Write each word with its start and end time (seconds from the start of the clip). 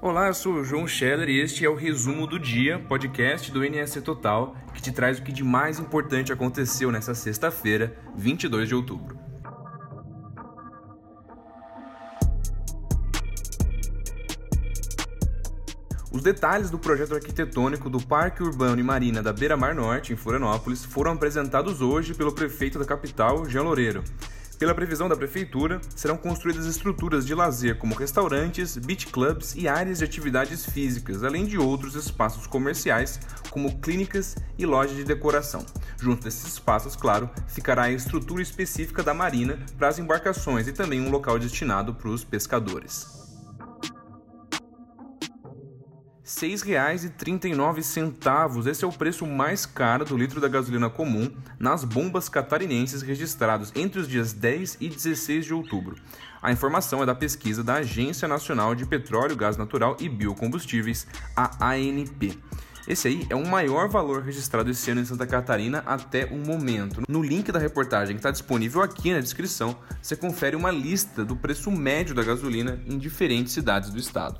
Olá, 0.00 0.28
eu 0.28 0.34
sou 0.34 0.54
o 0.54 0.64
João 0.64 0.86
Scheller 0.86 1.28
e 1.28 1.40
este 1.40 1.64
é 1.64 1.68
o 1.68 1.74
Resumo 1.74 2.24
do 2.26 2.38
Dia, 2.38 2.78
podcast 2.78 3.50
do 3.50 3.64
NSC 3.64 4.00
Total, 4.00 4.56
que 4.72 4.80
te 4.80 4.92
traz 4.92 5.18
o 5.18 5.22
que 5.22 5.32
de 5.32 5.42
mais 5.42 5.80
importante 5.80 6.32
aconteceu 6.32 6.92
nessa 6.92 7.14
sexta-feira, 7.14 7.96
22 8.16 8.68
de 8.68 8.74
outubro. 8.76 9.18
Os 16.10 16.22
detalhes 16.22 16.70
do 16.70 16.78
projeto 16.78 17.14
arquitetônico 17.14 17.90
do 17.90 18.00
Parque 18.00 18.42
Urbano 18.42 18.80
e 18.80 18.82
Marina 18.82 19.22
da 19.22 19.32
Beira 19.32 19.56
Mar 19.56 19.74
Norte, 19.74 20.12
em 20.12 20.16
Florianópolis, 20.16 20.84
foram 20.84 21.12
apresentados 21.12 21.82
hoje 21.82 22.14
pelo 22.14 22.32
prefeito 22.32 22.78
da 22.78 22.84
capital, 22.84 23.44
Jean 23.46 23.62
Loureiro. 23.62 24.02
Pela 24.58 24.74
previsão 24.74 25.08
da 25.08 25.14
prefeitura, 25.14 25.80
serão 25.94 26.16
construídas 26.16 26.66
estruturas 26.66 27.24
de 27.24 27.32
lazer 27.32 27.78
como 27.78 27.94
restaurantes, 27.94 28.76
beach 28.76 29.06
clubs 29.06 29.54
e 29.54 29.68
áreas 29.68 29.98
de 29.98 30.04
atividades 30.04 30.66
físicas, 30.66 31.22
além 31.22 31.46
de 31.46 31.56
outros 31.56 31.94
espaços 31.94 32.44
comerciais 32.44 33.20
como 33.50 33.78
clínicas 33.78 34.36
e 34.58 34.66
lojas 34.66 34.96
de 34.96 35.04
decoração. 35.04 35.64
Junto 36.00 36.24
desses 36.24 36.54
espaços, 36.54 36.96
claro, 36.96 37.30
ficará 37.46 37.84
a 37.84 37.92
estrutura 37.92 38.42
específica 38.42 39.00
da 39.00 39.14
marina 39.14 39.60
para 39.76 39.86
as 39.86 40.00
embarcações 40.00 40.66
e 40.66 40.72
também 40.72 41.00
um 41.00 41.10
local 41.10 41.38
destinado 41.38 41.94
para 41.94 42.08
os 42.08 42.24
pescadores. 42.24 43.27
R$ 46.28 46.46
6,39. 46.46 48.68
Esse 48.68 48.84
é 48.84 48.86
o 48.86 48.92
preço 48.92 49.26
mais 49.26 49.64
caro 49.64 50.04
do 50.04 50.14
litro 50.14 50.42
da 50.42 50.46
gasolina 50.46 50.90
comum 50.90 51.30
nas 51.58 51.84
bombas 51.84 52.28
catarinenses 52.28 53.00
registrados 53.00 53.72
entre 53.74 53.98
os 53.98 54.06
dias 54.06 54.34
10 54.34 54.76
e 54.78 54.90
16 54.90 55.46
de 55.46 55.54
outubro. 55.54 55.96
A 56.42 56.52
informação 56.52 57.02
é 57.02 57.06
da 57.06 57.14
pesquisa 57.14 57.64
da 57.64 57.76
Agência 57.76 58.28
Nacional 58.28 58.74
de 58.74 58.84
Petróleo, 58.84 59.34
Gás 59.34 59.56
Natural 59.56 59.96
e 59.98 60.06
Biocombustíveis, 60.06 61.06
a 61.34 61.64
ANP. 61.64 62.38
Esse 62.86 63.08
aí 63.08 63.26
é 63.30 63.34
o 63.34 63.46
maior 63.46 63.88
valor 63.88 64.22
registrado 64.22 64.70
esse 64.70 64.90
ano 64.90 65.00
em 65.00 65.06
Santa 65.06 65.26
Catarina 65.26 65.82
até 65.86 66.26
o 66.26 66.36
momento. 66.36 67.04
No 67.08 67.22
link 67.22 67.50
da 67.50 67.58
reportagem 67.58 68.14
que 68.14 68.20
está 68.20 68.30
disponível 68.30 68.82
aqui 68.82 69.14
na 69.14 69.20
descrição, 69.20 69.78
você 70.02 70.14
confere 70.14 70.56
uma 70.56 70.70
lista 70.70 71.24
do 71.24 71.34
preço 71.34 71.70
médio 71.70 72.14
da 72.14 72.22
gasolina 72.22 72.78
em 72.86 72.98
diferentes 72.98 73.54
cidades 73.54 73.88
do 73.90 73.98
estado. 73.98 74.38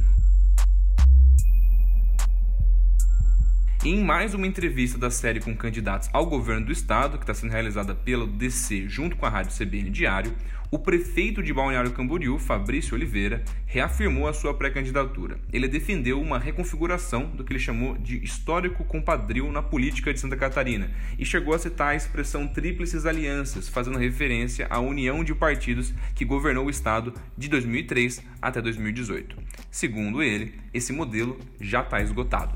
Em 3.88 4.02
mais 4.02 4.34
uma 4.34 4.48
entrevista 4.48 4.98
da 4.98 5.12
série 5.12 5.38
com 5.38 5.54
candidatos 5.54 6.10
ao 6.12 6.26
governo 6.26 6.66
do 6.66 6.72
estado, 6.72 7.18
que 7.18 7.22
está 7.22 7.32
sendo 7.32 7.52
realizada 7.52 7.94
pelo 7.94 8.26
DC 8.26 8.88
junto 8.88 9.14
com 9.14 9.24
a 9.24 9.28
Rádio 9.28 9.56
CBN 9.56 9.90
Diário, 9.90 10.34
o 10.72 10.76
prefeito 10.76 11.40
de 11.40 11.52
Balneário 11.52 11.92
Camboriú, 11.92 12.36
Fabrício 12.36 12.96
Oliveira, 12.96 13.44
reafirmou 13.64 14.26
a 14.26 14.32
sua 14.32 14.52
pré-candidatura. 14.52 15.38
Ele 15.52 15.68
defendeu 15.68 16.20
uma 16.20 16.36
reconfiguração 16.36 17.26
do 17.26 17.44
que 17.44 17.52
ele 17.52 17.60
chamou 17.60 17.96
de 17.96 18.16
histórico 18.24 18.82
compadril 18.82 19.52
na 19.52 19.62
política 19.62 20.12
de 20.12 20.18
Santa 20.18 20.36
Catarina 20.36 20.90
e 21.16 21.24
chegou 21.24 21.54
a 21.54 21.58
citar 21.60 21.90
a 21.90 21.94
expressão 21.94 22.48
tríplices 22.48 23.06
alianças, 23.06 23.68
fazendo 23.68 23.98
referência 23.98 24.66
à 24.68 24.80
união 24.80 25.22
de 25.22 25.32
partidos 25.32 25.94
que 26.12 26.24
governou 26.24 26.66
o 26.66 26.70
estado 26.70 27.14
de 27.38 27.48
2003 27.48 28.20
até 28.42 28.60
2018. 28.60 29.36
Segundo 29.70 30.24
ele, 30.24 30.54
esse 30.74 30.92
modelo 30.92 31.38
já 31.60 31.82
está 31.82 32.02
esgotado. 32.02 32.52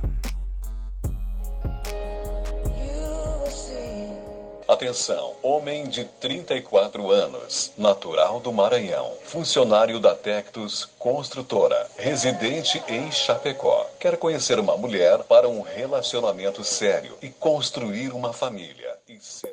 Atenção, 4.70 5.34
homem 5.42 5.88
de 5.88 6.04
34 6.04 7.10
anos, 7.10 7.72
natural 7.76 8.38
do 8.38 8.52
Maranhão, 8.52 9.14
funcionário 9.24 9.98
da 9.98 10.14
Tectus 10.14 10.88
Construtora, 10.96 11.88
residente 11.98 12.80
em 12.86 13.10
Chapecó. 13.10 13.84
Quer 13.98 14.16
conhecer 14.16 14.60
uma 14.60 14.76
mulher 14.76 15.24
para 15.24 15.48
um 15.48 15.60
relacionamento 15.60 16.62
sério 16.62 17.16
e 17.20 17.30
construir 17.30 18.12
uma 18.12 18.32
família 18.32 18.96
e 19.08 19.18
ser 19.18 19.52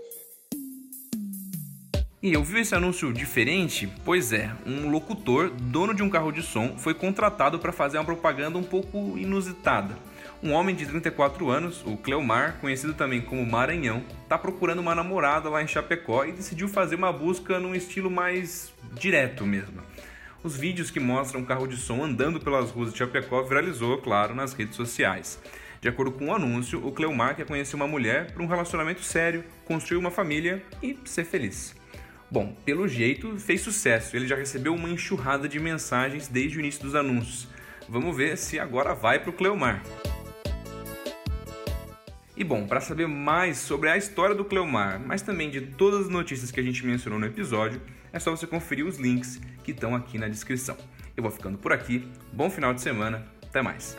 e 2.22 2.34
eu 2.34 2.44
vi 2.44 2.62
esse 2.62 2.74
anúncio 2.74 3.14
diferente? 3.14 3.88
Pois 4.04 4.34
é, 4.34 4.52
um 4.66 4.90
locutor, 4.90 5.52
dono 5.52 5.94
de 5.94 6.02
um 6.02 6.10
carro 6.10 6.32
de 6.32 6.42
som, 6.42 6.76
foi 6.76 6.94
contratado 6.94 7.60
para 7.60 7.72
fazer 7.72 8.00
uma 8.00 8.06
propaganda 8.06 8.58
um 8.58 8.64
pouco 8.64 9.18
inusitada. 9.18 9.96
Um 10.42 10.54
homem 10.54 10.76
de 10.76 10.86
34 10.86 11.50
anos, 11.50 11.84
o 11.84 11.98
Cleomar, 11.98 12.58
conhecido 12.62 12.94
também 12.94 13.20
como 13.20 13.44
Maranhão, 13.44 14.04
está 14.22 14.38
procurando 14.38 14.80
uma 14.80 14.94
namorada 14.94 15.50
lá 15.50 15.64
em 15.64 15.68
Chapecó 15.68 16.26
e 16.26 16.32
decidiu 16.32 16.68
fazer 16.68 16.94
uma 16.94 17.12
busca 17.12 17.60
num 17.60 17.74
estilo 17.74 18.12
mais 18.12 18.72
direto 18.94 19.48
mesmo. 19.48 19.82
Os 20.44 20.56
vídeos 20.56 20.92
que 20.92 21.00
mostram 21.00 21.42
um 21.42 21.46
carro 21.46 21.66
de 21.66 21.76
som 21.76 22.04
andando 22.04 22.40
pelas 22.40 22.70
ruas 22.70 22.92
de 22.92 23.00
Chapecó 23.00 23.42
viralizou, 23.42 23.98
claro, 23.98 24.36
nas 24.36 24.54
redes 24.54 24.76
sociais. 24.76 25.40
De 25.82 25.90
acordo 25.90 26.12
com 26.12 26.26
o 26.26 26.28
um 26.28 26.34
anúncio, 26.36 26.86
o 26.86 26.92
Cleomar 26.92 27.36
quer 27.36 27.46
conhecer 27.48 27.76
uma 27.76 27.88
mulher 27.88 28.32
para 28.32 28.44
um 28.44 28.48
relacionamento 28.48 29.02
sério, 29.02 29.44
construir 29.66 29.98
uma 29.98 30.12
família 30.12 30.64
e 30.84 30.96
ser 31.06 31.26
feliz. 31.26 31.76
Bom, 32.30 32.56
pelo 32.64 32.88
jeito 32.88 33.40
fez 33.40 33.62
sucesso, 33.62 34.16
ele 34.16 34.28
já 34.28 34.36
recebeu 34.36 34.76
uma 34.76 34.90
enxurrada 34.90 35.50
de 35.50 35.60
mensagens 35.60 36.28
desde 36.28 36.58
o 36.58 36.60
início 36.60 36.84
dos 36.84 36.94
anúncios. 36.94 37.48
Vamos 37.90 38.16
ver 38.16 38.38
se 38.38 38.60
agora 38.60 38.94
vai 38.94 39.18
para 39.18 39.32
o 39.32 39.34
Cleomar. 39.34 39.82
E 42.38 42.44
bom, 42.44 42.68
para 42.68 42.80
saber 42.80 43.08
mais 43.08 43.58
sobre 43.58 43.90
a 43.90 43.98
história 43.98 44.36
do 44.36 44.46
Cleomar, 44.46 45.02
mas 45.04 45.24
também 45.24 45.50
de 45.50 45.60
todas 45.60 46.02
as 46.02 46.10
notícias 46.10 46.52
que 46.52 46.60
a 46.60 46.64
gente 46.64 46.86
mencionou 46.86 47.20
no 47.20 47.26
episódio, 47.26 47.82
é 48.14 48.20
só 48.20 48.30
você 48.30 48.46
conferir 48.46 48.86
os 48.86 49.00
links 49.00 49.42
que 49.64 49.72
estão 49.72 49.96
aqui 49.96 50.20
na 50.20 50.28
descrição. 50.28 50.78
Eu 51.16 51.24
vou 51.24 51.32
ficando 51.32 51.58
por 51.58 51.74
aqui, 51.74 52.08
bom 52.32 52.48
final 52.48 52.76
de 52.76 52.82
semana, 52.82 53.26
até 53.44 53.64
mais! 53.64 53.98